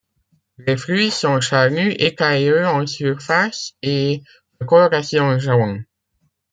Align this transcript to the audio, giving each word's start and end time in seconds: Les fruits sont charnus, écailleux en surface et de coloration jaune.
Les 0.57 0.77
fruits 0.77 1.11
sont 1.11 1.39
charnus, 1.41 1.93
écailleux 1.99 2.65
en 2.65 2.87
surface 2.87 3.73
et 3.83 4.23
de 4.59 4.65
coloration 4.65 5.37
jaune. 5.37 5.85